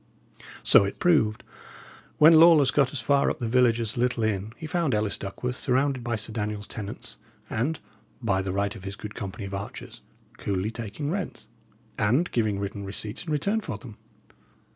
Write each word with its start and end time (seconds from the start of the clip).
So 0.63 0.83
it 0.83 0.97
proved. 0.97 1.43
When 2.17 2.33
Lawless 2.33 2.71
got 2.71 2.91
as 2.91 3.01
far 3.01 3.29
up 3.29 3.37
the 3.37 3.47
village 3.47 3.79
as 3.79 3.93
the 3.93 3.99
little 3.99 4.23
inn, 4.23 4.51
he 4.57 4.65
found 4.65 4.95
Ellis 4.95 5.15
Duckworth 5.15 5.57
surrounded 5.57 6.03
by 6.03 6.15
Sir 6.15 6.33
Daniel's 6.33 6.65
tenants, 6.65 7.17
and, 7.51 7.79
by 8.19 8.41
the 8.41 8.51
right 8.51 8.75
of 8.75 8.83
his 8.83 8.95
good 8.95 9.13
company 9.13 9.45
of 9.45 9.53
archers, 9.53 10.01
coolly 10.39 10.71
taking 10.71 11.11
rents, 11.11 11.45
and 11.99 12.31
giving 12.31 12.57
written 12.57 12.83
receipts 12.83 13.23
in 13.23 13.31
return 13.31 13.61
for 13.61 13.77
them. 13.77 13.99